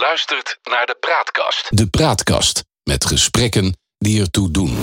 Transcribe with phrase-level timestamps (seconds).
[0.00, 1.66] luistert naar de Praatkast.
[1.68, 4.76] De Praatkast met gesprekken die ertoe doen.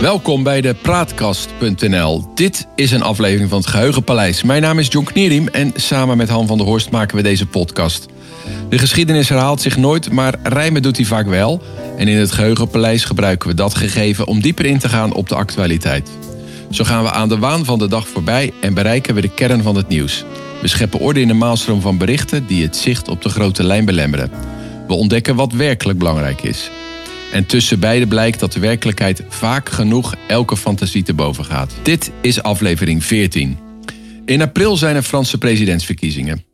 [0.00, 2.32] Welkom bij de Praatkast.nl.
[2.34, 4.42] Dit is een aflevering van het Geheugenpaleis.
[4.42, 7.46] Mijn naam is John Knierim en samen met Han van der Horst maken we deze
[7.46, 8.06] podcast.
[8.68, 11.62] De geschiedenis herhaalt zich nooit, maar rijmen doet hij vaak wel.
[11.96, 15.34] En in het Geheugenpaleis gebruiken we dat gegeven om dieper in te gaan op de
[15.34, 16.10] actualiteit.
[16.74, 19.62] Zo gaan we aan de waan van de dag voorbij en bereiken we de kern
[19.62, 20.24] van het nieuws.
[20.60, 23.84] We scheppen orde in de maalstroom van berichten die het zicht op de grote lijn
[23.84, 24.30] belemmeren.
[24.86, 26.70] We ontdekken wat werkelijk belangrijk is.
[27.32, 31.72] En tussen beide blijkt dat de werkelijkheid vaak genoeg elke fantasie te boven gaat.
[31.82, 33.58] Dit is aflevering 14.
[34.24, 36.44] In april zijn er Franse presidentsverkiezingen.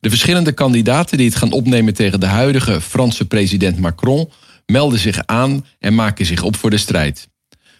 [0.00, 4.30] De verschillende kandidaten die het gaan opnemen tegen de huidige Franse president Macron
[4.66, 7.28] melden zich aan en maken zich op voor de strijd.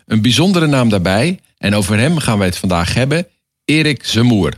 [0.07, 3.27] Een bijzondere naam daarbij, en over hem gaan wij het vandaag hebben,
[3.65, 4.53] Erik Zemmour.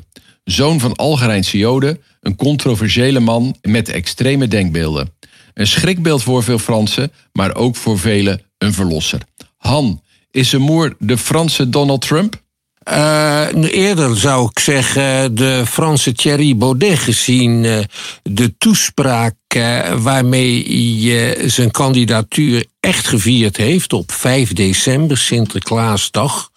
[0.44, 5.12] Zoon van Algerijnse Joden, een controversiële man met extreme denkbeelden.
[5.54, 9.20] Een schrikbeeld voor veel Fransen, maar ook voor velen een verlosser.
[9.56, 12.42] Han, is Zemmour de Franse Donald Trump?
[12.92, 17.78] Uh, eerder zou ik zeggen de Franse Thierry Baudet gezien uh,
[18.22, 20.64] de toespraak uh, waarmee
[21.02, 26.50] hij zijn kandidatuur echt gevierd heeft op 5 december, Sinterklaasdag.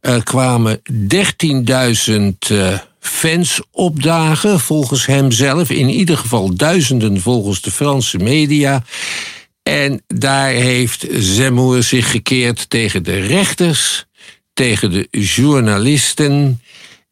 [0.00, 0.80] Er kwamen
[2.52, 2.58] 13.000
[3.00, 5.70] fans opdagen, volgens hemzelf.
[5.70, 8.82] In ieder geval duizenden volgens de Franse media.
[9.62, 14.06] En daar heeft Zemmour zich gekeerd tegen de rechters,
[14.58, 16.62] tegen de journalisten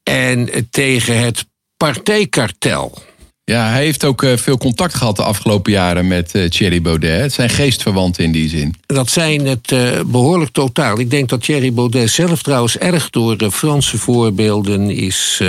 [0.02, 2.98] en tegen het partijkartel.
[3.44, 7.20] Ja, hij heeft ook uh, veel contact gehad de afgelopen jaren met uh, Thierry Baudet.
[7.20, 8.74] Het zijn geestverwanten in die zin.
[8.86, 10.98] Dat zijn het uh, behoorlijk totaal.
[10.98, 15.42] Ik denk dat Thierry Baudet zelf trouwens erg door Franse voorbeelden is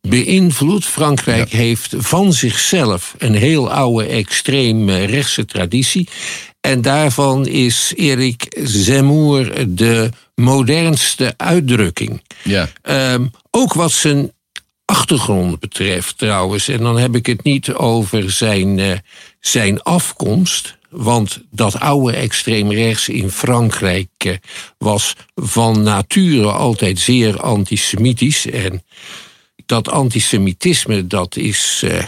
[0.00, 0.84] beïnvloed.
[0.84, 1.58] Frankrijk ja.
[1.58, 6.08] heeft van zichzelf een heel oude extreem rechtse traditie.
[6.60, 12.22] En daarvan is Erik Zemmour de modernste uitdrukking.
[12.42, 12.68] Ja.
[12.82, 14.32] Um, ook wat zijn
[14.84, 16.68] achtergrond betreft trouwens.
[16.68, 18.92] En dan heb ik het niet over zijn, uh,
[19.40, 20.76] zijn afkomst.
[20.90, 24.34] Want dat oude extreemrechts in Frankrijk uh,
[24.78, 28.46] was van nature altijd zeer antisemitisch.
[28.46, 28.84] En
[29.66, 32.02] dat antisemitisme dat is uh,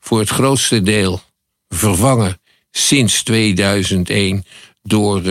[0.00, 1.20] voor het grootste deel
[1.68, 2.40] vervangen
[2.70, 4.44] sinds 2001
[4.82, 5.22] door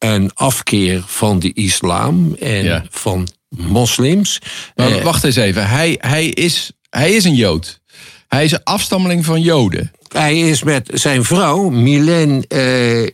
[0.00, 2.84] een afkeer van de islam en ja.
[2.90, 4.38] van moslims.
[4.74, 7.80] Maar uh, wacht eens even, hij, hij, is, hij is een Jood.
[8.28, 9.92] Hij is een afstammeling van Joden.
[10.08, 13.08] Hij is met zijn vrouw, Milen uh,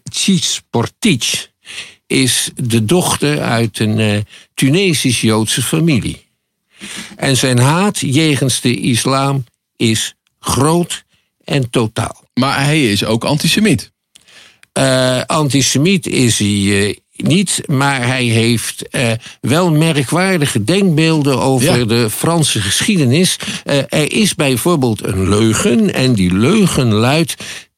[2.07, 4.19] is de dochter uit een uh,
[4.55, 6.25] Tunesisch-Joodse familie.
[7.17, 9.45] En zijn haat jegens de islam
[9.77, 11.05] is groot
[11.45, 12.25] en totaal.
[12.35, 13.93] Maar hij is ook antisemiet.
[14.79, 21.85] Uh, antisemiet is hij niet, maar hij heeft uh, wel merkwaardige denkbeelden over ja.
[21.85, 23.39] de Franse geschiedenis.
[23.89, 27.37] Er is bijvoorbeeld een leugen, en die leugen luidt.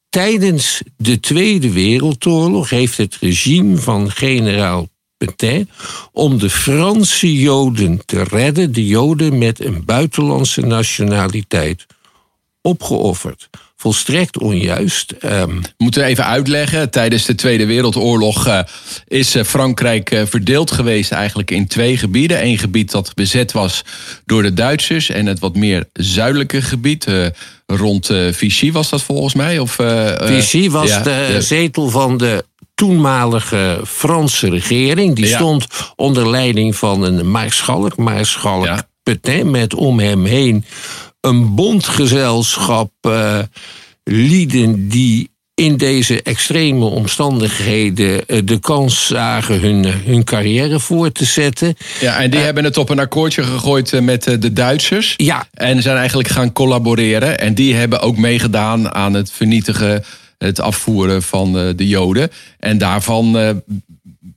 [0.09, 4.87] Tijdens de Tweede Wereldoorlog heeft het regime van generaal
[5.17, 5.69] Petain
[6.11, 11.85] om de Franse Joden te redden, de Joden met een buitenlandse nationaliteit,
[12.61, 15.13] opgeofferd volstrekt onjuist.
[15.23, 15.61] Um...
[15.77, 16.89] Moeten we even uitleggen.
[16.89, 18.59] Tijdens de Tweede Wereldoorlog uh,
[19.07, 22.43] is uh, Frankrijk uh, verdeeld geweest eigenlijk in twee gebieden.
[22.43, 23.83] Eén gebied dat bezet was
[24.25, 27.07] door de Duitsers en het wat meer zuidelijke gebied.
[27.65, 29.59] rond Vichy was dat volgens mij?
[29.59, 29.77] Of,
[30.17, 32.43] Vichy was ja, de, de zetel van de
[32.75, 35.15] toenmalige Franse regering.
[35.15, 35.35] Die ja.
[35.35, 38.87] stond onder leiding van een maarschalk, maarschalk ja.
[39.03, 40.65] Petain, met om hem heen
[41.21, 43.39] een bondgezelschap uh,
[44.03, 51.25] lieden die in deze extreme omstandigheden uh, de kans zagen hun, hun carrière voor te
[51.25, 51.75] zetten.
[51.99, 55.13] Ja, en die uh, hebben het op een akkoordje gegooid met de Duitsers.
[55.17, 55.47] Ja.
[55.53, 57.39] En zijn eigenlijk gaan collaboreren.
[57.39, 60.03] En die hebben ook meegedaan aan het vernietigen,
[60.37, 62.31] het afvoeren van de Joden.
[62.59, 63.61] En daarvan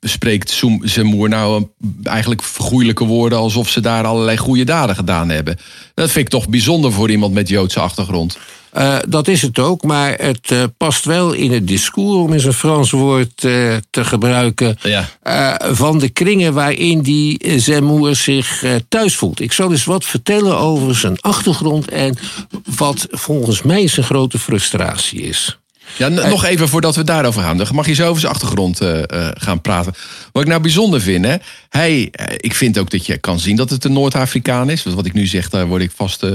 [0.00, 1.66] spreekt Zemmour nou
[2.02, 5.58] eigenlijk vergoeilijke woorden alsof ze daar allerlei goede daden gedaan hebben.
[5.94, 8.38] Dat vind ik toch bijzonder voor iemand met Joodse achtergrond.
[8.78, 12.44] Uh, dat is het ook, maar het uh, past wel in het discours, om eens
[12.44, 15.08] een Frans woord uh, te gebruiken, ja.
[15.72, 19.40] van de kringen waarin die Zemmour zich thuis voelt.
[19.40, 22.16] Ik zal eens wat vertellen over zijn achtergrond en
[22.76, 25.61] wat volgens mij zijn grote frustratie is.
[25.96, 27.56] Ja, nog even voordat we daarover gaan.
[27.56, 28.80] Dan mag je zo over zijn achtergrond
[29.34, 29.94] gaan praten.
[30.32, 31.36] Wat ik nou bijzonder vind, hè,
[31.68, 34.82] hij, ik vind ook dat je kan zien dat het een Noord-Afrikaan is.
[34.82, 36.26] Wat ik nu zeg, daar word ik vast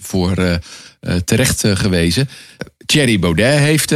[0.00, 0.60] voor
[1.24, 2.28] terecht gewezen.
[2.86, 3.94] Thierry Baudet heeft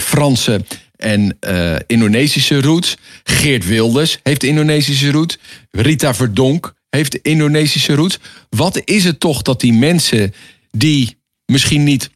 [0.00, 0.64] Franse
[0.96, 1.38] en
[1.86, 2.96] Indonesische roots.
[3.24, 5.38] Geert Wilders heeft Indonesische roots.
[5.70, 8.18] Rita Verdonk heeft Indonesische roots.
[8.50, 10.34] Wat is het toch dat die mensen
[10.70, 11.16] die
[11.46, 12.10] misschien niet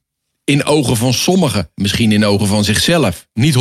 [0.47, 3.55] in ogen van sommigen, misschien in ogen van zichzelf, niet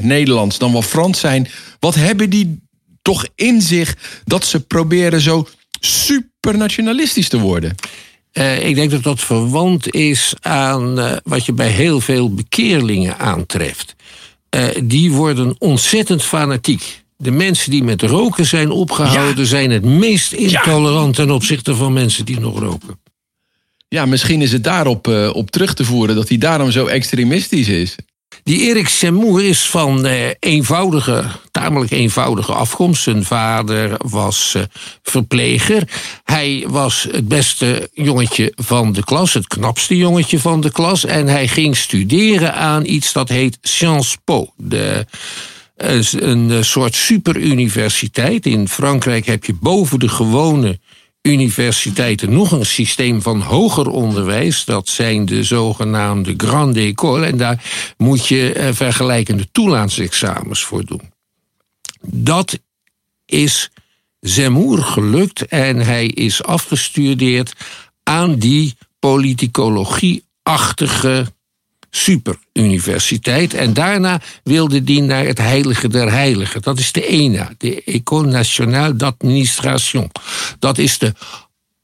[0.00, 1.48] 100% Nederlands, dan wel Frans zijn.
[1.78, 2.60] Wat hebben die
[3.02, 5.46] toch in zich dat ze proberen zo
[5.80, 7.74] supernationalistisch te worden?
[8.32, 13.18] Uh, ik denk dat dat verwant is aan uh, wat je bij heel veel bekeerlingen
[13.18, 13.94] aantreft.
[14.56, 17.02] Uh, die worden ontzettend fanatiek.
[17.16, 19.48] De mensen die met roken zijn opgehouden ja.
[19.48, 23.01] zijn het meest intolerant ten opzichte van mensen die nog roken.
[23.92, 27.68] Ja, misschien is het daarop uh, op terug te voeren dat hij daarom zo extremistisch
[27.68, 27.96] is.
[28.42, 33.02] Die Erik Semmour is van eh, eenvoudige, tamelijk eenvoudige afkomst.
[33.02, 34.62] Zijn vader was eh,
[35.02, 35.88] verpleger.
[36.24, 41.04] Hij was het beste jongetje van de klas, het knapste jongetje van de klas.
[41.04, 44.52] En hij ging studeren aan iets dat heet Sciences Po.
[44.56, 45.06] De,
[45.76, 48.46] een soort superuniversiteit.
[48.46, 50.78] In Frankrijk heb je boven de gewone
[51.22, 54.64] universiteiten nog een systeem van hoger onderwijs.
[54.64, 57.26] Dat zijn de zogenaamde grande école.
[57.26, 57.64] En daar
[57.96, 61.12] moet je eh, vergelijkende toelaatsexamens voor doen.
[62.06, 62.58] Dat
[63.26, 63.70] is
[64.20, 67.52] Zemmour gelukt en hij is afgestudeerd
[68.02, 71.32] aan die politicologie-achtige
[71.94, 73.54] superuniversiteit.
[73.54, 76.62] En daarna wilde die naar het Heilige der Heiligen.
[76.62, 80.10] Dat is de ENA, de École Nationale d'Administration.
[80.58, 81.12] Dat is de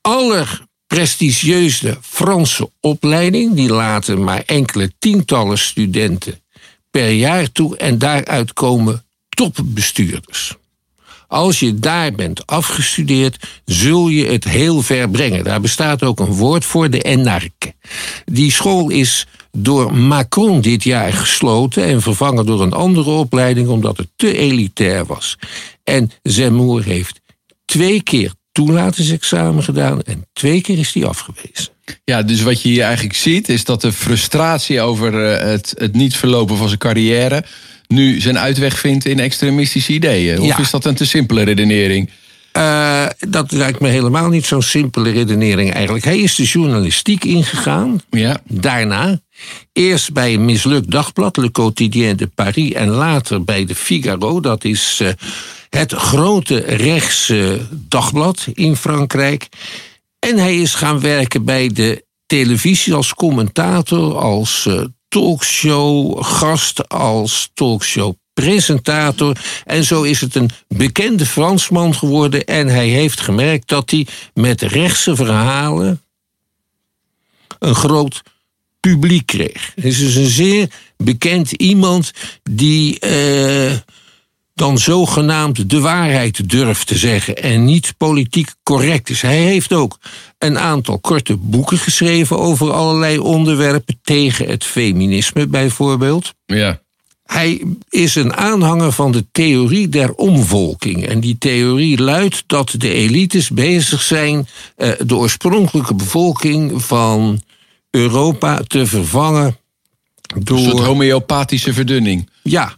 [0.00, 3.54] allerprestigieuze Franse opleiding.
[3.54, 6.40] Die laten maar enkele tientallen studenten
[6.90, 7.76] per jaar toe.
[7.76, 10.56] En daaruit komen topbestuurders.
[11.26, 15.44] Als je daar bent afgestudeerd, zul je het heel ver brengen.
[15.44, 17.74] Daar bestaat ook een woord voor, de enarque.
[18.24, 19.26] Die school is
[19.62, 25.06] door Macron dit jaar gesloten en vervangen door een andere opleiding omdat het te elitair
[25.06, 25.38] was.
[25.84, 27.20] En Zemmour heeft
[27.64, 31.68] twee keer toelatingsexamen gedaan en twee keer is hij afgewezen.
[32.04, 35.94] Ja, dus wat je hier eigenlijk ziet is dat de frustratie over eh, het, het
[35.94, 37.44] niet verlopen van zijn carrière
[37.88, 40.40] nu zijn uitweg vindt in extremistische ideeën.
[40.40, 42.10] Of is dat een te simpele redenering?
[42.58, 46.04] Uh, dat lijkt me helemaal niet zo'n simpele redenering eigenlijk.
[46.04, 48.00] Hij is de journalistiek ingegaan.
[48.10, 48.40] Ja.
[48.44, 49.20] Daarna.
[49.72, 52.72] Eerst bij een mislukt dagblad, Le Quotidien de Paris.
[52.72, 54.40] En later bij de Figaro.
[54.40, 55.08] Dat is uh,
[55.68, 59.48] het grote rechtse dagblad in Frankrijk.
[60.18, 67.50] En hij is gaan werken bij de televisie als commentator, als uh, talkshow gast, als
[67.54, 69.36] talkshow presentator.
[69.64, 72.44] En zo is het een bekende Fransman geworden.
[72.44, 76.02] En hij heeft gemerkt dat hij met rechtse verhalen
[77.58, 78.22] een groot
[78.80, 79.72] publiek kreeg.
[79.74, 82.12] Het is dus een zeer bekend iemand
[82.42, 83.72] die uh,
[84.54, 89.22] dan zogenaamd de waarheid durft te zeggen en niet politiek correct is.
[89.22, 89.98] Hij heeft ook
[90.38, 96.34] een aantal korte boeken geschreven over allerlei onderwerpen tegen het feminisme bijvoorbeeld.
[96.46, 96.80] Ja.
[97.32, 101.06] Hij is een aanhanger van de theorie der omvolking.
[101.06, 107.42] En die theorie luidt dat de elites bezig zijn uh, de oorspronkelijke bevolking van
[107.90, 109.56] Europa te vervangen
[110.38, 110.58] door.
[110.58, 112.30] Een soort homeopathische verdunning.
[112.42, 112.76] Ja.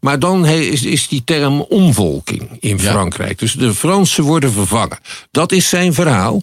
[0.00, 3.30] Maar dan is, is die term omvolking in Frankrijk.
[3.30, 3.36] Ja.
[3.46, 4.98] Dus de Fransen worden vervangen.
[5.30, 6.42] Dat is zijn verhaal.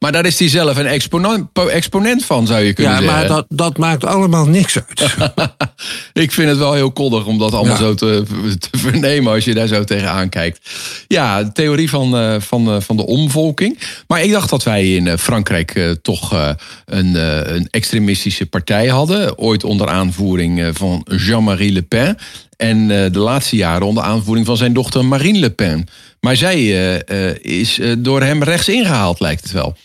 [0.00, 3.18] Maar daar is hij zelf een exponent, exponent van, zou je kunnen ja, zeggen.
[3.18, 5.16] Ja, maar dat, dat maakt allemaal niks uit.
[6.24, 7.80] ik vind het wel heel koddig om dat allemaal ja.
[7.80, 8.22] zo te,
[8.58, 10.70] te, vernemen als je daar zo tegenaan kijkt.
[11.06, 13.78] Ja, de theorie van, uh, van, uh, van de omvolking.
[14.06, 16.54] Maar ik dacht dat wij in uh, Frankrijk toch
[16.84, 17.14] een,
[17.54, 19.38] een extremistische partij hadden.
[19.38, 22.16] Ooit onder aanvoering van Jean-Marie Le Pen.
[22.56, 25.88] En de laatste jaren onder aanvoering van zijn dochter Marine Le Pen.
[26.20, 26.64] Maar zij
[27.42, 29.76] is door hem rechts ingehaald, lijkt het wel.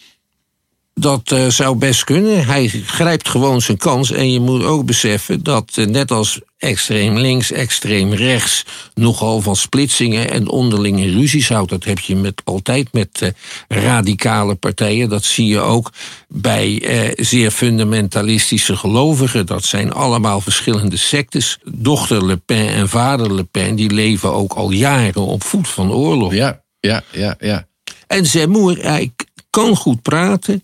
[0.99, 2.45] Dat uh, zou best kunnen.
[2.45, 4.11] Hij grijpt gewoon zijn kans.
[4.11, 9.55] En je moet ook beseffen dat, uh, net als extreem links, extreem rechts, nogal van
[9.55, 11.69] splitsingen en onderlinge ruzies houdt.
[11.69, 13.29] Dat heb je met, altijd met uh,
[13.67, 15.09] radicale partijen.
[15.09, 15.91] Dat zie je ook
[16.27, 16.83] bij
[17.15, 19.45] zeer fundamentalistische gelovigen.
[19.45, 21.59] Dat zijn allemaal verschillende sectes.
[21.63, 25.91] Dochter Le Pen en vader Le Pen, die leven ook al jaren op voet van
[25.91, 26.33] oorlog.
[26.33, 27.67] Ja, ja, ja, ja.
[28.07, 29.11] En Zemmour, hij
[29.49, 30.63] kan goed praten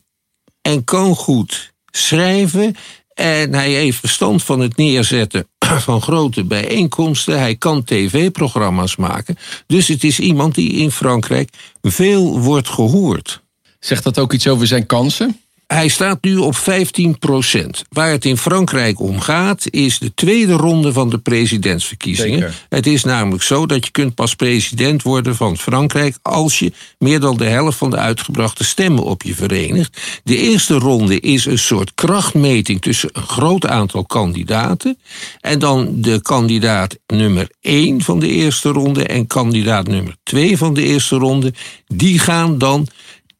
[0.62, 2.76] en kan goed schrijven.
[3.14, 5.48] En hij heeft verstand van het neerzetten
[5.88, 7.40] van grote bijeenkomsten.
[7.40, 9.38] Hij kan tv-programma's maken.
[9.68, 11.50] Dus het is iemand die in Frankrijk
[11.82, 13.42] veel wordt gehoord.
[13.80, 15.41] Zegt dat ook iets over zijn kansen?
[15.72, 17.84] Hij staat nu op 15 procent.
[17.90, 22.40] Waar het in Frankrijk om gaat, is de tweede ronde van de presidentsverkiezingen.
[22.40, 22.66] Zeker.
[22.70, 27.20] Het is namelijk zo dat je kunt pas president worden van Frankrijk als je meer
[27.20, 30.22] dan de helft van de uitgebrachte stemmen op je verenigt.
[30.24, 34.98] De eerste ronde is een soort krachtmeting tussen een groot aantal kandidaten.
[35.42, 40.74] En dan de kandidaat nummer 1 van de eerste ronde en kandidaat nummer 2 van
[40.74, 41.54] de eerste ronde.
[41.88, 42.88] Die gaan dan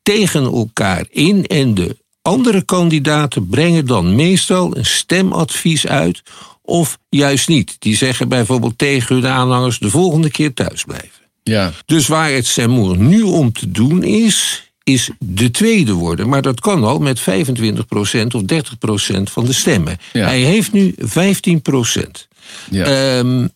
[0.02, 6.22] tegen elkaar in en de andere kandidaten brengen dan meestal een stemadvies uit
[6.62, 7.76] of juist niet.
[7.80, 11.22] Die zeggen bijvoorbeeld tegen hun aanhangers de volgende keer thuis blijven.
[11.44, 11.72] Ja.
[11.86, 16.30] Dus waar het Seymour nu om te doen is, is de tweede worden.
[16.30, 19.98] Maar dat kan al met 25% of 30% van de stemmen.
[20.14, 20.26] Ja.
[20.26, 22.28] Hij heeft nu 15%.
[22.70, 22.86] Ja.
[22.86, 23.48] Ehm,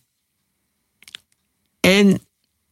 [1.80, 2.20] en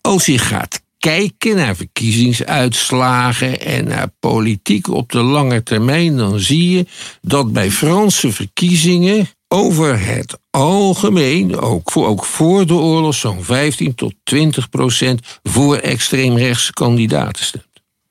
[0.00, 6.70] als je gaat kijken naar verkiezingsuitslagen en naar politiek op de lange termijn, dan zie
[6.70, 6.86] je
[7.22, 13.94] dat bij Franse verkiezingen over het algemeen, ook voor, ook voor de oorlog, zo'n 15
[13.94, 17.64] tot 20 procent voor extreemrechtse kandidaten stemt.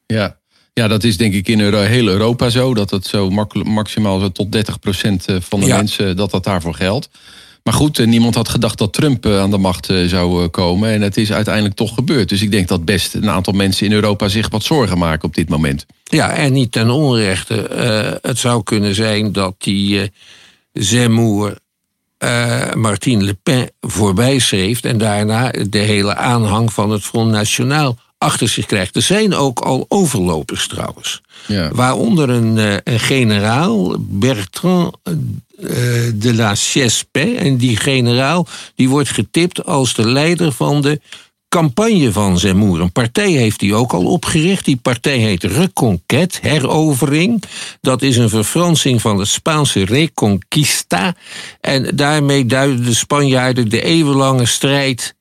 [0.06, 0.38] Ja.
[0.74, 2.74] ja, dat is denk ik in Euro- heel Europa zo.
[2.74, 3.30] Dat het zo
[3.64, 5.76] maximaal zo tot 30% van de Ja.
[5.76, 7.10] mensen dat dat daarvoor geldt.
[7.64, 10.90] Maar goed, eh, niemand had gedacht dat Trump eh, aan de macht eh, zou komen.
[10.90, 12.30] En het is uiteindelijk toch gebeurd.
[12.30, 15.36] Dus ik denk dat best een aantal mensen in Europa zich wat zorgen maken op
[15.36, 15.86] dit moment.
[16.04, 17.54] Ja, en niet ten onrechte.
[18.22, 20.12] Het zou kunnen zijn dat die
[20.74, 21.58] Zemmour
[22.18, 24.82] eh, Martine Le Pen voorbij schreef...
[24.82, 28.96] en daarna de hele aanhang van het Front National achter zich krijgt.
[28.96, 31.22] Er zijn ook al overlopers trouwens.
[31.48, 31.70] Ja.
[31.72, 34.96] Waaronder een, een generaal, Bertrand
[36.16, 37.36] de la Chespe.
[37.36, 41.02] En die generaal die wordt getipt als de leider van de
[41.54, 42.80] campagne van Zemmour.
[42.80, 44.66] Een partij heeft hij ook al opgericht.
[44.66, 47.44] Die partij heet Reconquête, herovering.
[47.82, 51.16] Dat is een verfransing van het Spaanse Reconquista.
[51.62, 55.16] En daarmee duiden de Spanjaarden de eeuwenlange strijd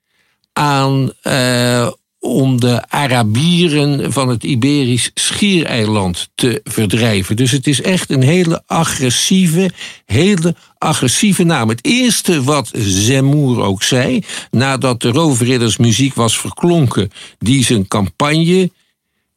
[0.52, 1.88] aan eh,
[2.24, 7.36] om de Arabieren van het Iberisch schiereiland te verdrijven.
[7.36, 9.70] Dus het is echt een hele agressieve,
[10.04, 11.68] hele agressieve naam.
[11.68, 18.70] Het eerste wat Zemmour ook zei, nadat de roofriddersmuziek was verklonken, die zijn campagne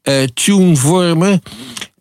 [0.02, 1.42] eh, tune vormen.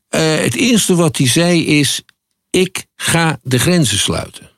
[0.08, 2.02] eh, het eerste wat hij zei is:
[2.50, 4.50] ik ga de grenzen sluiten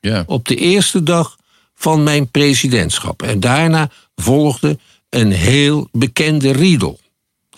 [0.00, 0.22] Ja.
[0.26, 1.36] op de eerste dag
[1.74, 3.22] van mijn presidentschap.
[3.22, 4.78] En daarna volgde
[5.10, 6.98] een heel bekende riedel.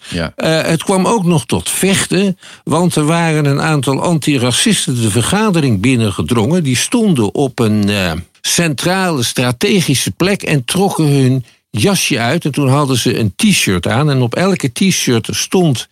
[0.08, 0.32] Ja.
[0.36, 5.80] Eh, het kwam ook nog tot vechten, want er waren een aantal antiracisten de vergadering
[5.80, 6.62] binnengedrongen.
[6.62, 12.44] Die stonden op een eh, centrale strategische plek en trokken hun jasje uit.
[12.44, 15.88] En toen hadden ze een t-shirt aan en op elke t-shirt stond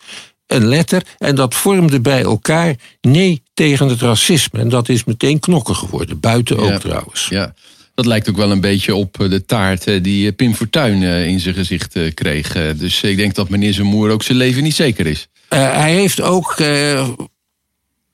[0.47, 4.61] een letter en dat vormde bij elkaar nee tegen het racisme.
[4.61, 6.79] En dat is meteen knokken geworden, buiten ook Ja.
[6.79, 7.27] trouwens.
[7.31, 7.55] Ja,
[8.01, 11.03] dat lijkt ook wel een beetje op eh, de taart eh, die eh, Pim Fortuyn
[11.03, 12.75] in zijn gezicht kreeg.
[12.77, 15.29] Dus ik denk dat meneer Zemoer ook zijn leven niet zeker is.
[15.49, 16.59] Hij heeft ook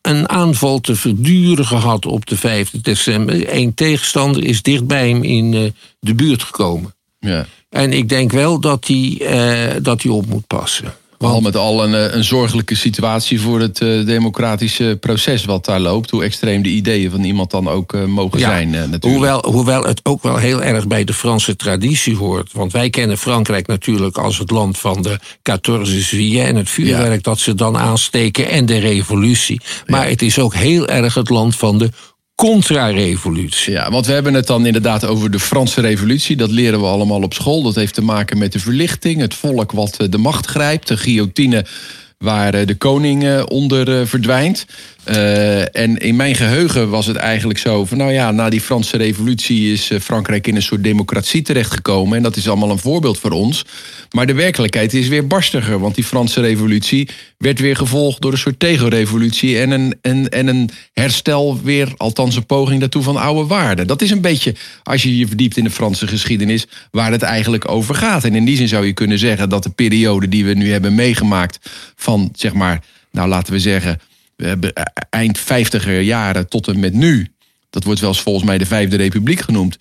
[0.02, 3.54] een aanval te verduren gehad op de 5 december.
[3.54, 6.94] Eén tegenstander is dicht bij hem in de buurt gekomen.
[7.20, 7.46] Ja.
[7.70, 10.94] En ik denk wel dat hij, dat hij op moet passen.
[11.18, 15.80] Al met al een, eh, een zorgelijke situatie voor het eh, democratische proces wat daar
[15.80, 16.11] loopt.
[16.11, 18.70] Hoe extreem de ideeën van iemand dan ook eh, mogen Ja, zijn.
[18.70, 19.04] natuurlijk.
[19.04, 22.52] Hoewel, hoewel het ook wel heel erg bij de Franse traditie hoort.
[22.52, 26.49] Want wij kennen Frankrijk natuurlijk als het land van de 14 juillet...
[26.49, 29.61] en het vuurwerk dat ze dan aansteken en de revolutie.
[29.87, 31.90] Maar het is ook heel erg het land van de
[32.36, 33.72] contra-revolutie.
[33.72, 36.36] Ja, want we hebben het dan inderdaad over de Franse revolutie.
[36.36, 37.62] Dat leren we allemaal op school.
[37.62, 40.96] Dat heeft te maken met de verlichting, het volk wat eh, de macht grijpt, de
[40.96, 41.64] guillotine
[42.18, 44.66] waar eh, de koning eh, onder verdwijnt.
[45.06, 48.96] Eh, en in mijn geheugen was het eigenlijk zo van, nou ja, na die Franse
[48.96, 52.16] revolutie is eh, Frankrijk in een soort democratie terechtgekomen.
[52.16, 53.64] En dat is allemaal een voorbeeld voor ons.
[54.10, 57.08] Maar de werkelijkheid is weer barstiger, want die Franse revolutie
[57.38, 62.36] werd weer gevolgd door een soort tegenrevolutie en een, en, en een herstel weer, althans
[62.36, 63.86] een poging daartoe van oude waarden.
[63.86, 67.68] Dat is een beetje, als je je verdiept in de Franse geschiedenis, waar het eigenlijk
[67.68, 68.25] over gaat.
[68.25, 70.94] En in die zin zou je kunnen zeggen dat de periode die we nu hebben
[70.94, 71.58] meegemaakt
[71.96, 74.00] van, zeg maar, nou laten we zeggen,
[74.36, 77.32] we hebben e- eind 50er jaren tot en met nu,
[77.70, 79.78] dat wordt wel eens volgens mij de Vijfde Republiek genoemd,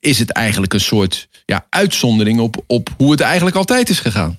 [0.00, 4.38] is het eigenlijk een soort ja, uitzondering op, op hoe het eigenlijk altijd is gegaan.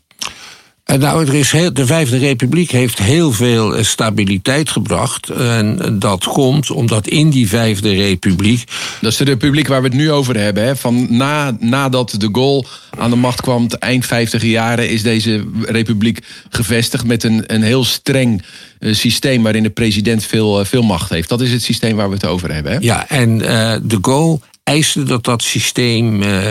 [0.85, 5.29] En nou, er is heel, de Vijfde Republiek heeft heel veel stabiliteit gebracht.
[5.29, 8.63] En dat komt omdat in die Vijfde Republiek.
[9.01, 10.63] Dat is de republiek waar we het nu over hebben.
[10.63, 10.75] Hè?
[10.75, 12.65] Van na, nadat de Gaulle
[12.97, 17.83] aan de macht kwam, eind 50 jaren, is deze republiek gevestigd met een, een heel
[17.83, 18.43] streng
[18.79, 21.29] systeem waarin de president veel, veel macht heeft.
[21.29, 22.71] Dat is het systeem waar we het over hebben.
[22.71, 22.77] Hè?
[22.81, 26.47] Ja, en uh, de Gaulle eiste dat dat systeem uh,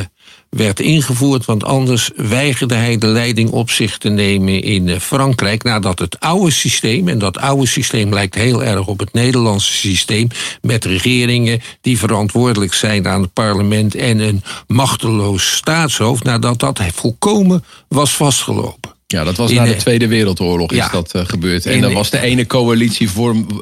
[0.57, 5.63] werd ingevoerd, want anders weigerde hij de leiding op zich te nemen in uh, Frankrijk,
[5.63, 10.29] nadat het oude systeem, en dat oude systeem lijkt heel erg op het Nederlandse systeem,
[10.63, 17.65] met regeringen die verantwoordelijk zijn aan het parlement en een machteloos staatshoofd, nadat dat volkomen
[17.89, 18.93] was vastgelopen.
[19.07, 21.67] Ja, dat was na de Tweede Wereldoorlog is dat uh, gebeurd.
[21.67, 23.11] En dan was de ene coalitie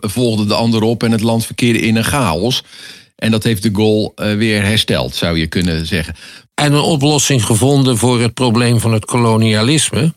[0.01, 2.63] volgde de andere op en het land verkeerde in een chaos.
[3.17, 6.15] En dat heeft de Gaulle uh, weer hersteld, zou je kunnen zeggen.
[6.55, 10.15] En een oplossing gevonden voor het probleem van het kolonialisme.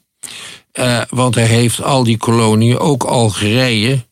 [0.80, 4.06] Uh, want hij heeft al die koloniën, ook Algerije,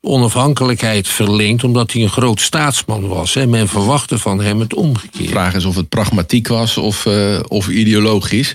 [0.00, 3.36] onafhankelijkheid verleend omdat hij een groot staatsman was.
[3.36, 5.26] En men verwachtte van hem het omgekeerde.
[5.26, 8.54] De vraag is of het pragmatiek was of, uh, of ideologisch.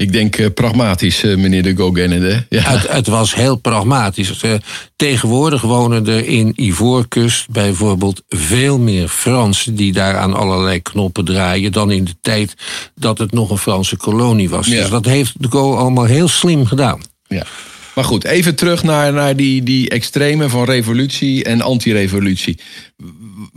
[0.00, 2.44] Ik denk uh, pragmatisch, uh, meneer de Gauguin.
[2.48, 2.60] Ja.
[2.60, 4.42] Het, het, was heel pragmatisch.
[4.44, 4.54] Uh,
[4.96, 11.72] tegenwoordig wonen er in Ivoorkust bijvoorbeeld veel meer Fransen die daar aan allerlei knoppen draaien
[11.72, 12.54] dan in de tijd
[12.94, 14.66] dat het nog een Franse kolonie was.
[14.66, 14.80] Ja.
[14.80, 17.00] Dus dat heeft de Gaulle allemaal heel slim gedaan.
[17.28, 17.46] Ja.
[17.94, 22.58] Maar goed, even terug naar, naar die, die extreme van revolutie en anti-revolutie.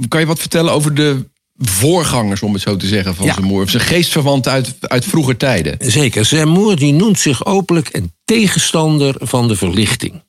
[0.08, 1.26] Kan je wat vertellen over de
[1.58, 3.34] voorgangers, om het zo te zeggen, van ja.
[3.34, 3.64] Zemmour.
[3.64, 5.78] Of zijn geestverwant uit, uit vroeger tijden.
[5.80, 6.26] Zeker.
[6.26, 10.22] Zemmour die noemt zich openlijk een tegenstander van de verlichting.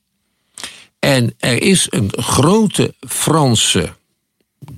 [0.98, 3.92] En er is een grote Franse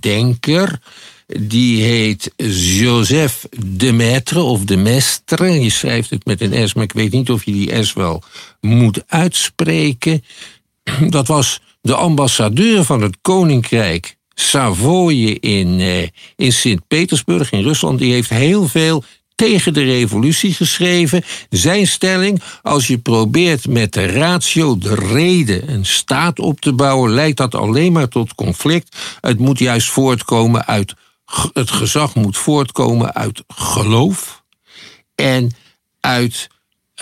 [0.01, 0.79] denker.
[1.27, 2.33] Die heet
[2.77, 5.61] Joseph de Maître of de Mestre.
[5.61, 8.23] Je schrijft het met een S, maar ik weet niet of je die S wel
[8.61, 10.25] moet uitspreken.
[11.09, 16.03] Dat was de ambassadeur van het Koninkrijk Savoye in, uh,
[16.37, 17.99] in Sint-Petersburg in Rusland.
[17.99, 21.25] Die heeft heel veel tegen de revolutie geschreven.
[21.51, 27.11] Zijn stelling, als je probeert met de ratio, de reden, een staat op te bouwen,
[27.11, 28.97] leidt dat alleen maar tot conflict.
[29.21, 30.95] Het moet juist voortkomen uit,
[31.53, 34.43] het gezag moet voortkomen uit geloof
[35.15, 35.55] en
[36.01, 36.49] uit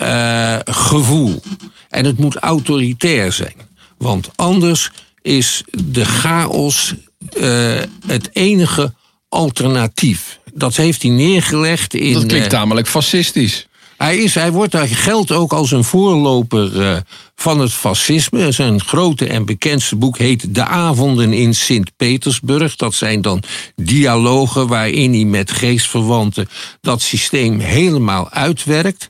[0.01, 1.41] uh, gevoel.
[1.89, 3.55] En het moet autoritair zijn.
[3.97, 6.93] Want anders is de chaos
[7.37, 8.93] uh, het enige
[9.29, 10.39] alternatief.
[10.53, 12.13] Dat heeft hij neergelegd in.
[12.13, 13.67] Dat klinkt tamelijk fascistisch.
[13.97, 16.97] Hij, is, hij wordt daar geldt ook als een voorloper uh,
[17.35, 18.51] van het fascisme.
[18.51, 22.75] Zijn grote en bekendste boek heet De Avonden in Sint-Petersburg.
[22.75, 23.43] Dat zijn dan
[23.75, 26.49] dialogen waarin hij met geestverwanten
[26.81, 29.09] dat systeem helemaal uitwerkt.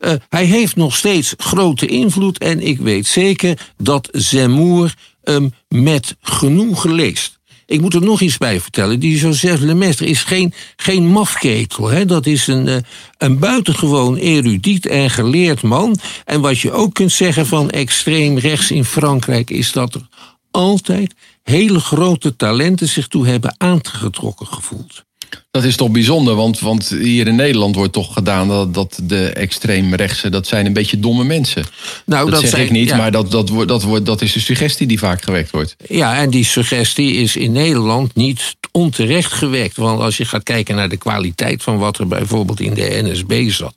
[0.00, 6.16] Uh, hij heeft nog steeds grote invloed en ik weet zeker dat Zemmour hem met
[6.20, 7.35] genoegen leest.
[7.66, 9.00] Ik moet er nog iets bij vertellen.
[9.00, 11.88] Die Joseph Lemaitre is geen, geen mafketel.
[11.88, 12.04] Hè?
[12.04, 12.76] Dat is een, uh,
[13.18, 15.98] een buitengewoon erudiet en geleerd man.
[16.24, 19.50] En wat je ook kunt zeggen van extreem rechts in Frankrijk...
[19.50, 20.08] is dat er
[20.50, 25.04] altijd hele grote talenten zich toe hebben aangetrokken gevoeld.
[25.50, 29.28] Dat is toch bijzonder, want, want hier in Nederland wordt toch gedaan dat, dat de
[29.28, 31.64] extreemrechtse, dat zijn een beetje domme mensen.
[32.04, 32.96] Nou, dat, dat zeg zijn, ik niet, ja.
[32.96, 35.76] maar dat, dat, wordt, dat, wordt, dat is de suggestie die vaak gewekt wordt.
[35.88, 39.76] Ja, en die suggestie is in Nederland niet onterecht gewekt.
[39.76, 43.50] Want als je gaat kijken naar de kwaliteit van wat er bijvoorbeeld in de NSB
[43.50, 43.74] zat,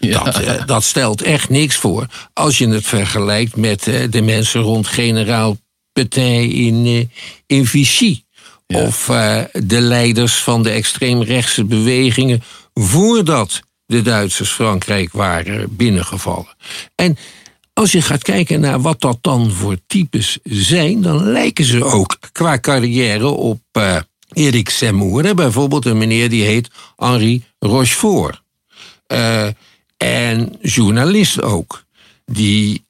[0.00, 0.24] ja.
[0.24, 2.06] dat, uh, dat stelt echt niks voor.
[2.32, 5.56] Als je het vergelijkt met uh, de mensen rond generaal
[5.92, 7.04] Petain in, uh,
[7.46, 8.22] in Vichy.
[8.66, 12.42] Of uh, de leiders van de extreemrechtse bewegingen
[12.74, 16.56] voordat de Duitsers Frankrijk waren binnengevallen.
[16.94, 17.16] En
[17.72, 22.18] als je gaat kijken naar wat dat dan voor types zijn, dan lijken ze ook
[22.32, 23.96] qua carrière op uh,
[24.32, 25.34] Erik Zemmour.
[25.34, 28.42] Bijvoorbeeld een meneer die heet Henri Rochefort.
[29.08, 29.48] Uh,
[29.96, 31.84] en journalist ook.
[32.26, 32.82] Die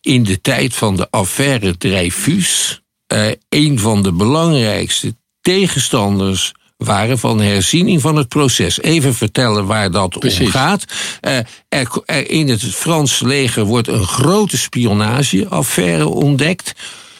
[0.00, 7.40] in de tijd van de affaire Dreyfus uh, een van de belangrijkste tegenstanders waren van
[7.40, 8.80] herziening van het proces.
[8.80, 10.40] Even vertellen waar dat Precies.
[10.40, 10.84] om gaat.
[11.20, 11.38] Uh,
[11.68, 16.72] er, er in het Franse leger wordt een grote spionageaffaire ontdekt.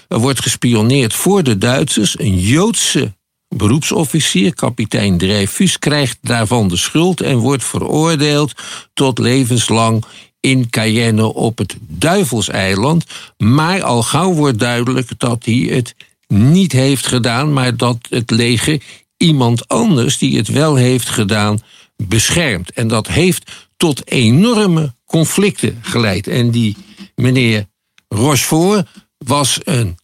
[0.09, 2.18] Er wordt gespioneerd voor de Duitsers.
[2.18, 3.14] Een Joodse
[3.49, 8.53] beroepsofficier, kapitein Dreyfus, krijgt daarvan de schuld en wordt veroordeeld
[8.94, 10.05] tot levenslang
[10.47, 13.05] in Cayenne op het Duivelseiland.
[13.39, 15.95] Maar al gauw wordt duidelijk dat hij het
[16.27, 18.83] niet heeft gedaan, maar dat het leger
[19.17, 21.61] iemand anders die het wel heeft gedaan
[21.97, 22.73] beschermt.
[22.73, 26.27] En dat heeft tot enorme conflicten geleid.
[26.27, 26.77] En die
[27.15, 27.67] meneer
[28.09, 29.97] Rochefort was een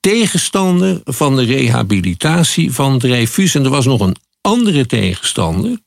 [0.00, 3.54] tegenstander van de rehabilitatie van Dreyfus.
[3.54, 5.78] En er was nog een andere tegenstander,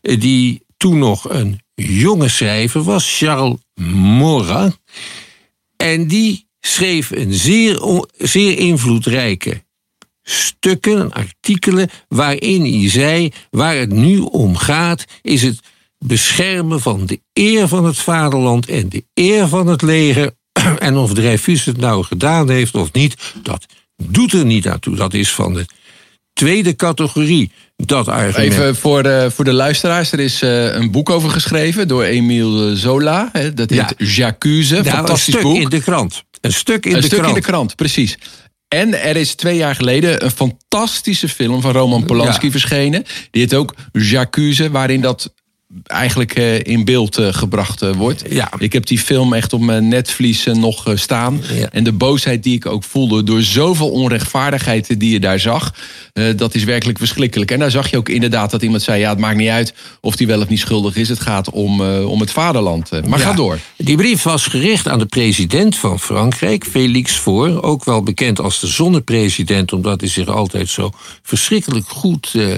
[0.00, 3.56] eh, die toen nog een jonge schrijver was, Charles
[3.94, 4.72] Maurras.
[5.76, 9.66] En die schreef een zeer, zeer invloedrijke
[10.22, 15.60] stukken, artikelen, waarin hij zei: waar het nu om gaat, is het
[15.98, 20.36] beschermen van de eer van het vaderland en de eer van het leger.
[20.78, 24.78] En of Dreyfus het nou gedaan heeft of niet, dat doet er niet aan.
[24.80, 25.66] Dat is van de
[26.38, 27.50] tweede categorie.
[27.76, 28.52] Dat argument.
[28.52, 30.12] Even voor de, voor de luisteraars.
[30.12, 33.28] Er is uh, een boek over geschreven door Emile Zola.
[33.32, 34.06] Hè, dat heet ja.
[34.06, 34.74] J'accuse.
[34.74, 35.56] Nou, Fantastisch een stuk boek.
[35.62, 36.22] in de krant.
[36.40, 37.36] Een stuk in een de stuk krant.
[37.36, 38.18] in de krant, precies.
[38.68, 42.52] En er is twee jaar geleden een fantastische film van Roman Polanski Ja.
[42.52, 43.04] verschenen.
[43.30, 45.32] Die heet ook J'accuse, waarin dat
[45.84, 48.24] eigenlijk eh, in beeld eh, gebracht eh, wordt.
[48.30, 48.52] Ja.
[48.58, 51.40] Ik heb die film echt op mijn netvlies nog staan.
[51.52, 51.68] Ja.
[51.70, 55.74] En de boosheid die ik ook voelde door zoveel onrechtvaardigheid die je daar zag,
[56.36, 57.50] dat is werkelijk verschrikkelijk.
[57.50, 60.16] En daar zag je ook inderdaad dat iemand zei: ja, het maakt niet uit of
[60.16, 61.08] die wel of niet schuldig is.
[61.08, 62.90] Het gaat om, om het vaderland.
[62.90, 63.24] Maar Ja.
[63.24, 63.58] ga door.
[63.76, 68.60] Die brief was gericht aan de president van Frankrijk, Félix Faure, ook wel bekend als
[68.60, 70.90] de zonnepresident, omdat hij zich altijd zo
[71.22, 72.54] verschrikkelijk goed eh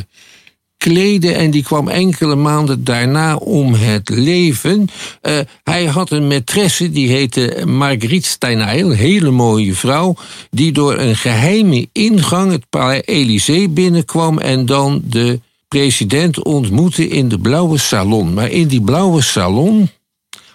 [0.80, 1.32] kleedde.
[1.32, 4.88] En die kwam enkele maanden daarna om het leven.
[5.20, 10.16] Eh, hij had een maîtresse, die heette Marguerite Steinheil, een hele mooie vrouw,
[10.50, 17.28] die door een geheime ingang het Palais Élysée binnenkwam en dan de president ontmoette in
[17.28, 18.34] de blauwe salon.
[18.34, 19.90] Maar in die blauwe salon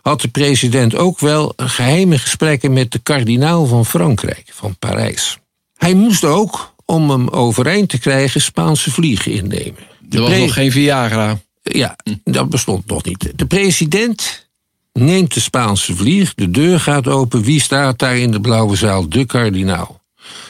[0.01, 5.37] had de president ook wel geheime gesprekken met de kardinaal van Frankrijk, van Parijs.
[5.77, 9.94] Hij moest ook, om hem overeind te krijgen, Spaanse vliegen innemen.
[10.09, 11.39] Er was nog geen Viagra.
[11.61, 13.31] Ja, dat bestond nog niet.
[13.35, 14.47] De president
[14.93, 17.41] neemt de Spaanse vlieg, de deur gaat open.
[17.41, 19.09] Wie staat daar in de blauwe zaal?
[19.09, 20.03] De kardinaal.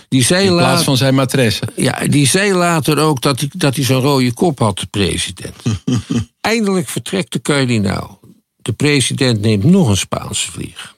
[0.10, 1.64] Die zei, In plaats later, van zijn matresse.
[1.76, 5.56] ja, die zei later ook dat hij, dat hij zo'n rode kop had, de president.
[6.42, 8.20] Eindelijk vertrekt de kardinaal.
[8.62, 10.96] De president neemt nog een Spaanse vlieg.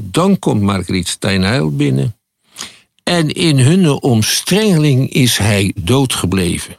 [0.00, 2.16] Dan komt Marguerite Steinheil binnen.
[3.02, 6.76] En in hun omstrengeling is hij doodgebleven.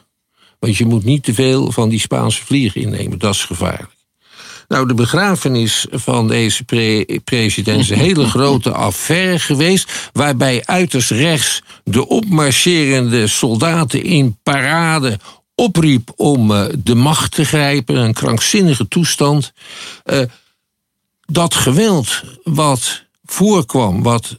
[0.62, 3.90] Want je moet niet te veel van die Spaanse vlieg innemen, dat is gevaarlijk.
[4.68, 10.10] Nou, de begrafenis van deze pre- president is een hele grote affaire geweest.
[10.12, 15.18] Waarbij uiterst rechts de opmarcherende soldaten in parade
[15.54, 17.96] opriep om eh, de macht te grijpen.
[17.96, 19.52] Een krankzinnige toestand.
[20.04, 20.20] Eh,
[21.26, 24.36] dat geweld wat voorkwam, wat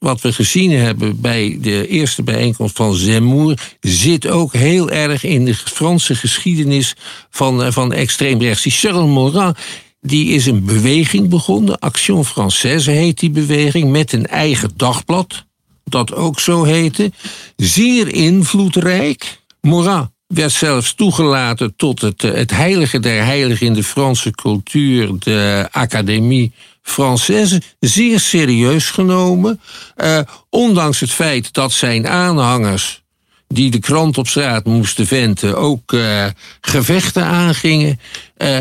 [0.00, 5.44] wat we gezien hebben bij de eerste bijeenkomst van Zemmour, zit ook heel erg in
[5.44, 6.94] de Franse geschiedenis
[7.30, 8.62] van, eh, van extreemrechts.
[8.62, 9.54] Die Charles Morin,
[10.00, 15.44] die is een beweging begonnen, Action Française heet die beweging, met een eigen dagblad,
[15.84, 17.12] dat ook zo heette.
[17.56, 19.40] Zeer invloedrijk.
[19.60, 25.10] Morin werd zelfs toegelaten tot het, eh, het heilige der heiligen in de Franse cultuur,
[25.18, 29.60] de Académie Française, zeer serieus genomen.
[29.96, 33.02] Eh, ondanks het feit dat zijn aanhangers,
[33.48, 36.26] die de krant op straat moesten venten, ook eh,
[36.60, 38.00] gevechten aangingen.
[38.36, 38.58] Eh,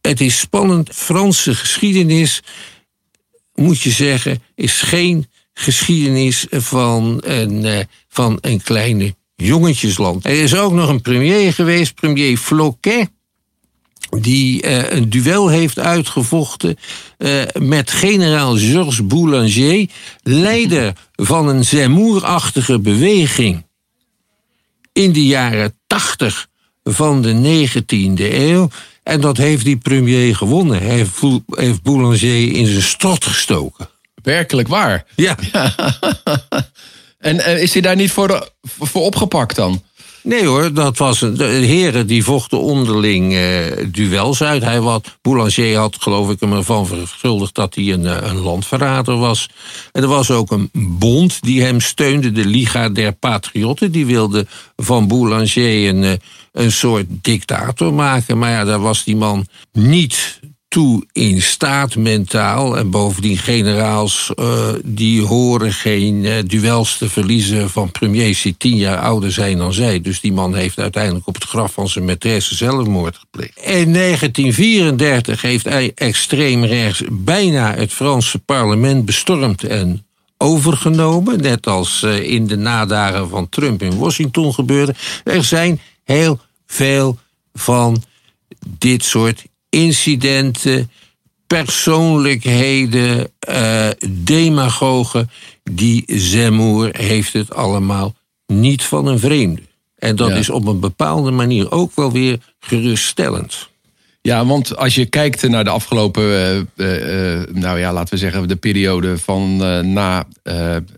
[0.00, 0.90] het is spannend.
[0.92, 2.42] Franse geschiedenis,
[3.54, 10.24] moet je zeggen, is geen geschiedenis van een, eh, van een kleine jongetjesland.
[10.24, 13.10] Er is ook nog een premier geweest, premier Floquet
[14.20, 16.76] die eh, een duel heeft uitgevochten
[17.18, 19.86] eh, met generaal Georges Boulanger,
[20.22, 23.66] leider van een Zemmour-achtige beweging
[24.92, 26.48] in de jaren 80
[26.84, 28.68] van de 19e eeuw.
[29.02, 30.78] En dat heeft die premier gewonnen.
[30.82, 33.88] Hij heeft, heeft Boulanger in zijn strot gestoken.
[34.22, 35.04] Werkelijk waar.
[35.14, 35.36] Ja.
[37.18, 39.82] En eh, is hij daar niet voor, voor opgepakt dan?
[40.28, 44.62] Nee hoor, dat was een, de heren die vochten onderling eh, duels uit.
[44.62, 49.18] Hij wat, Boulanger had geloof ik hem ervan verschuldigd dat hij een, eh, een landverrader
[49.18, 49.48] was.
[49.92, 53.92] En er was ook een bond die hem steunde, de Liga der Patriotten.
[53.92, 56.12] Die wilde van Boulanger een, eh,
[56.52, 58.38] een soort dictator maken.
[58.38, 62.76] Maar ja, daar was die man niet toe in staat mentaal.
[62.78, 68.76] En bovendien generaals eh, die horen geen eh, duels te verliezen van premiers die tien
[68.76, 70.00] jaar ouder zijn dan zij.
[70.00, 73.56] Dus die man heeft uiteindelijk op het graf van zijn maîtresse zelfmoord gepleegd.
[73.56, 81.40] In 1934 heeft hij extreem rechts bijna het Franse parlement bestormd en overgenomen.
[81.40, 84.94] Net als eh, in de nadagen van Trump in Washington gebeurde.
[85.24, 87.18] Er zijn heel veel
[87.52, 88.02] van
[88.78, 90.90] dit soort incidenten,
[91.46, 95.30] persoonlijkheden, uh, demagogen.
[95.62, 98.14] Die Zemmour heeft het allemaal
[98.46, 99.62] niet van een vreemde.
[99.98, 103.68] En dat is op een bepaalde manier ook wel weer geruststellend.
[104.22, 106.22] Ja, want als je kijkt naar de afgelopen,
[106.76, 106.86] uh,
[107.52, 109.56] nou ja, laten we zeggen, de periode van
[109.92, 110.26] na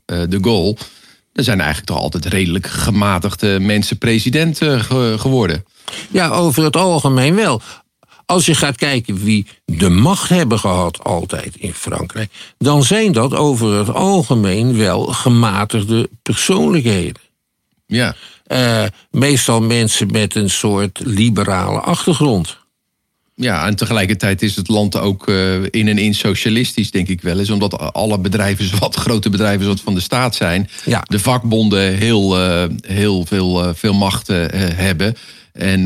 [0.04, 0.78] de goal.
[1.32, 4.58] Dan zijn eigenlijk toch altijd redelijk gematigde mensen president
[5.16, 5.64] geworden.
[6.10, 7.62] Ja, over het algemeen wel.
[8.30, 13.34] Als je gaat kijken wie de macht hebben gehad altijd in Frankrijk, dan zijn dat
[13.34, 17.22] over het algemeen wel gematigde persoonlijkheden.
[17.86, 18.14] Ja.
[18.46, 22.58] Uh, meestal mensen met een soort liberale achtergrond.
[23.40, 27.38] Ja, en tegelijkertijd is het land ook uh, in en in socialistisch, denk ik wel
[27.38, 27.50] eens.
[27.50, 31.02] Omdat alle bedrijven, wat grote bedrijven wat van de staat zijn, ja.
[31.06, 35.16] de vakbonden heel, uh, heel veel, veel macht hebben.
[35.52, 35.82] En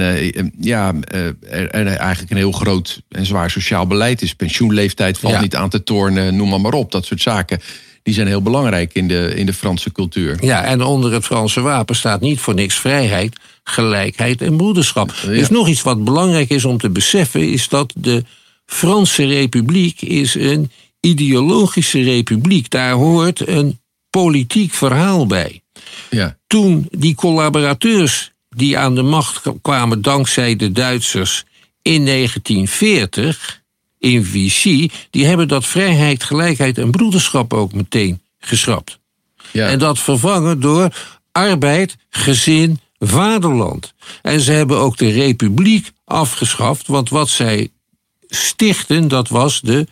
[0.61, 4.35] ja, er, er, eigenlijk een heel groot en zwaar sociaal beleid is.
[4.35, 5.41] Pensioenleeftijd valt Ja.
[5.41, 6.93] niet aan te tornen, noem maar, maar op.
[6.93, 7.61] Dat soort zaken.
[8.03, 10.37] Die zijn heel belangrijk in de, in de Franse cultuur.
[10.41, 15.15] Ja, en onder het Franse wapen staat niet voor niks vrijheid, gelijkheid en broederschap.
[15.27, 18.25] Dus nog iets wat belangrijk is om te beseffen, is dat de
[18.67, 22.71] Franse Republiek is een ideologische republiek.
[22.71, 25.63] Daar hoort een politiek verhaal bij.
[26.11, 26.37] Ja.
[26.47, 31.45] Toen die collaborateurs die aan de macht kwamen dankzij de Duitsers
[31.83, 33.63] in 1940
[33.99, 38.99] in Vichy, die hebben dat vrijheid, gelijkheid en broederschap ook meteen geschrapt.
[39.51, 39.69] Ja.
[39.69, 40.89] En dat vervangen door
[41.33, 43.95] arbeid, gezin, vaderland.
[44.23, 47.71] En ze hebben ook de republiek afgeschaft, want wat zij
[48.29, 49.87] stichten, dat was de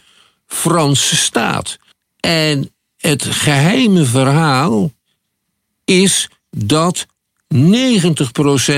[0.46, 1.78] Franse staat.
[2.20, 4.92] En het geheime verhaal
[5.84, 7.06] is dat
[7.54, 7.56] 90%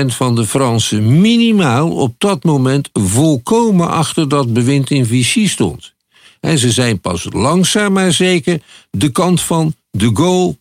[0.05, 5.93] van de Fransen minimaal op dat moment volkomen achter dat bewind in Vichy stond.
[6.39, 10.57] En ze zijn pas langzaam maar zeker de kant van de Gaulle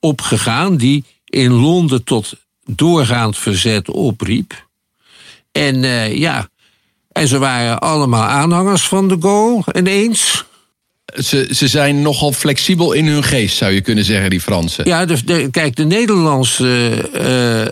[0.00, 2.32] opgegaan, die in Londen tot
[2.70, 4.66] doorgaand verzet opriep.
[5.52, 6.48] En uh, ja,
[7.12, 10.46] en ze waren allemaal aanhangers van de Gaulle ineens.
[11.16, 14.84] Ze, ze zijn nogal flexibel in hun geest, zou je kunnen zeggen, die Fransen.
[14.86, 17.04] Ja, de, de, kijk, de Nederlandse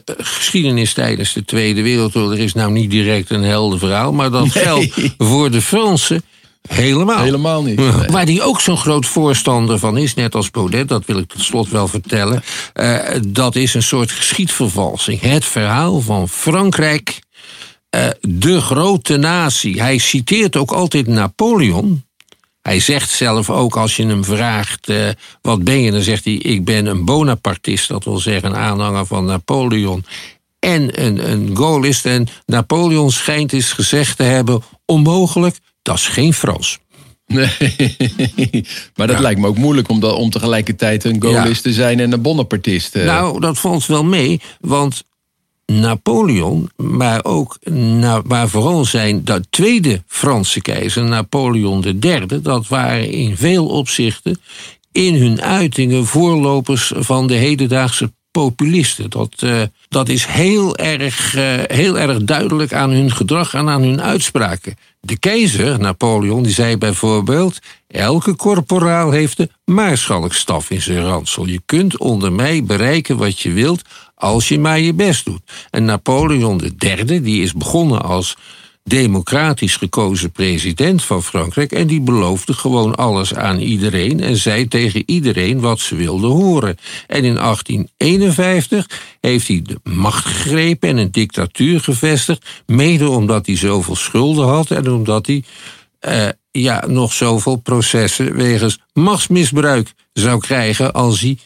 [0.09, 4.55] uh, geschiedenis tijdens de Tweede Wereldoorlog is nou niet direct een helder verhaal, maar dat
[4.55, 4.65] nee.
[4.65, 6.23] geldt voor de Fransen
[6.69, 7.23] helemaal.
[7.23, 7.77] Helemaal niet.
[7.77, 7.91] Nee.
[7.91, 11.43] Waar die ook zo'n groot voorstander van is, net als Baudet, dat wil ik tot
[11.43, 12.43] slot wel vertellen.
[12.75, 12.99] Uh,
[13.29, 15.21] dat is een soort geschiedvervalsing.
[15.21, 17.19] Het verhaal van Frankrijk,
[17.97, 19.81] uh, de grote natie.
[19.81, 22.05] Hij citeert ook altijd Napoleon.
[22.63, 25.09] Hij zegt zelf ook, als je hem vraagt, uh,
[25.43, 25.91] wat ben je?
[25.91, 27.89] Dan zegt hij, ik ben een Bonapartist.
[27.89, 30.05] Dat wil zeggen een aanhanger van Napoleon.
[30.59, 32.07] En een, een Gaullist.
[32.07, 36.79] En Napoleon schijnt eens gezegd te hebben, onmogelijk, dat is geen Frans.
[37.27, 37.49] Nee,
[38.97, 39.23] maar dat ja.
[39.23, 41.71] lijkt me ook moeilijk om, dat, om tegelijkertijd een Gaullist ja.
[41.71, 42.95] te zijn en een Bonapartist.
[42.95, 45.05] Nou, dat valt wel mee, want
[45.67, 47.59] Napoleon, maar ook
[48.25, 54.41] maar vooral zijn dat tweede Franse keizer, Napoleon III, dat waren in veel opzichten
[54.93, 59.11] in hun uitingen voorlopers van de hedendaagse populisten.
[59.11, 63.83] Dat, uh, dat is heel erg, uh, heel erg duidelijk aan hun gedrag en aan
[63.83, 64.77] hun uitspraken.
[65.07, 67.59] De keizer, Napoleon, die zei bijvoorbeeld...
[67.89, 71.47] elke korporaal heeft de maarschalkstaf in zijn ransel.
[71.47, 73.83] Je kunt onder mij bereiken wat je wilt
[74.15, 75.41] als je maar je best doet.
[75.71, 78.37] En Napoleon III, die is begonnen als
[78.87, 81.73] democratisch gekozen president van Frankrijk...
[81.73, 84.21] en die beloofde gewoon alles aan iedereen...
[84.21, 86.79] en zei tegen iedereen wat ze wilden horen.
[87.07, 92.47] En in 1851 heeft hij de macht gegrepen en een dictatuur gevestigd...
[92.67, 95.45] mede omdat hij zoveel schulden had en omdat hij...
[96.09, 100.93] Uh, ja, nog zoveel processen wegens machtsmisbruik zou krijgen...
[100.93, 101.39] als hij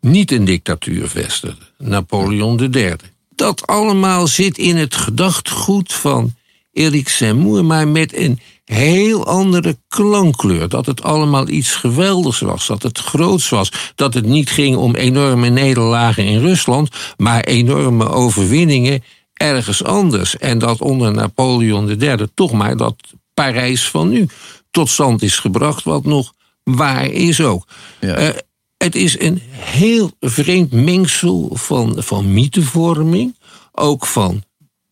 [0.00, 1.64] niet een dictatuur vestigde.
[1.78, 2.94] Napoleon III.
[3.34, 6.34] Dat allemaal zit in het gedachtgoed van
[6.76, 10.68] Erik Zemmour, maar met een heel andere klankkleur.
[10.68, 13.92] Dat het allemaal iets geweldigs was, dat het groots was.
[13.94, 20.36] Dat het niet ging om enorme nederlagen in Rusland, maar enorme overwinningen ergens anders.
[20.36, 22.96] En dat onder Napoleon III toch maar dat
[23.34, 24.28] Parijs van nu
[24.70, 27.66] tot stand is gebracht, wat nog waar is ook.
[28.00, 28.20] Ja.
[28.20, 28.28] Uh,
[28.76, 33.36] het is een heel vreemd mengsel van, van mythevorming,
[33.72, 34.42] ook van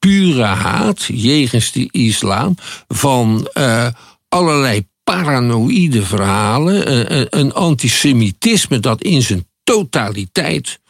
[0.04, 2.54] pure haat jegens de islam,
[2.88, 3.86] van uh,
[4.28, 10.80] allerlei paranoïde verhalen, uh, een antisemitisme dat in zijn totaliteit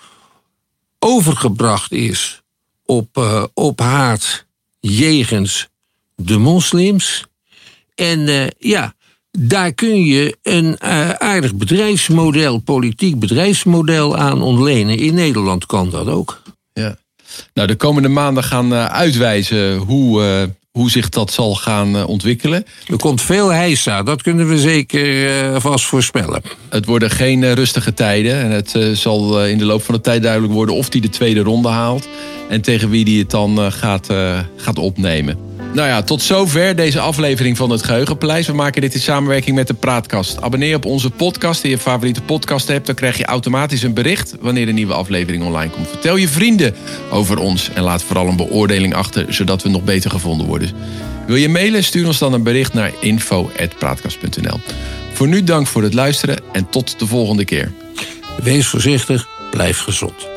[0.99, 2.43] overgebracht is
[2.85, 4.47] op, uh, op haat
[4.81, 5.69] jegens
[6.15, 7.25] de moslims.
[7.95, 8.95] En ja,
[9.31, 10.81] daar kun je een
[11.21, 14.99] aardig bedrijfsmodel, politiek bedrijfsmodel aan ontlenen.
[14.99, 16.43] In Nederland kan dat ook.
[17.55, 22.67] Nou, de komende maanden gaan uh, uitwijzen hoe, hoe zich dat zal gaan ontwikkelen.
[22.87, 26.43] Er komt veel heisa, dat kunnen we zeker vast voorspellen.
[26.69, 28.37] Het worden geen rustige tijden.
[28.37, 31.41] En het zal in de loop van de tijd duidelijk worden of hij de tweede
[31.41, 32.09] ronde haalt.
[32.49, 34.07] En tegen wie hij het dan gaat,
[34.57, 35.54] gaat opnemen.
[35.75, 38.47] Nou ja, tot zover deze aflevering van het Geheugenpaleis.
[38.47, 40.41] We maken dit in samenwerking met de Praatkast.
[40.41, 42.87] Abonneer op onze podcast in je favoriete podcast hebt.
[42.87, 45.89] Dan krijg je automatisch een bericht wanneer een nieuwe aflevering online komt.
[45.89, 46.75] Vertel je vrienden
[47.11, 50.71] over ons en laat vooral een beoordeling achter, zodat we nog beter gevonden worden.
[51.27, 51.85] Wil je mailen?
[51.85, 54.61] Stuur ons dan een bericht naar info.praatkast.nl.
[55.13, 57.73] Voor nu dank voor het luisteren en tot de volgende keer.
[58.43, 60.34] Wees voorzichtig, blijf gezond.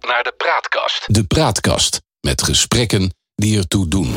[0.00, 1.14] Naar de Praatkast.
[1.14, 4.13] De Praatkast met gesprekken die ertoe doen.